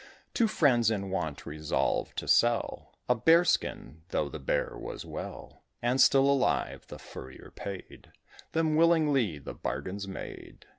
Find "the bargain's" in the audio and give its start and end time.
9.37-10.07